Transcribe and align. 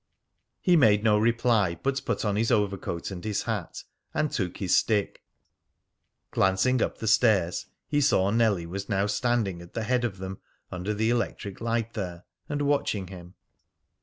He 0.61 0.75
made 0.75 1.03
no 1.03 1.19
reply, 1.19 1.75
but 1.83 2.03
put 2.05 2.25
on 2.25 2.35
his 2.35 2.49
overcoat 2.49 3.11
and 3.11 3.23
his 3.23 3.43
hat, 3.43 3.83
and 4.15 4.31
took 4.31 4.57
his 4.57 4.75
stick. 4.75 5.21
Glancing 6.31 6.81
up 6.81 6.97
the 6.97 7.07
stairs, 7.07 7.67
he 7.87 8.01
saw 8.01 8.31
Nellie 8.31 8.65
was 8.65 8.89
now 8.89 9.05
standing 9.05 9.61
at 9.61 9.75
the 9.75 9.83
head 9.83 10.03
of 10.03 10.17
them, 10.17 10.39
under 10.71 10.95
the 10.95 11.11
electric 11.11 11.61
light 11.61 11.93
there, 11.93 12.23
and 12.49 12.63
watching 12.63 13.09
him. 13.09 13.35